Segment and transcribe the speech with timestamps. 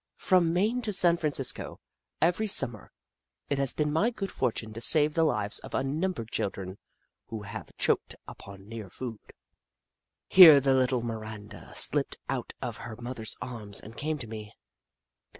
[0.17, 1.79] From Maine to San Francisco,
[2.23, 2.91] every Summer,
[3.51, 6.79] it has been my good fortune to save the lives of unnumbered children
[7.27, 9.19] who have choked upon near food."
[10.27, 14.55] Here the little Miranda slipped out of her mother's arms and came to me.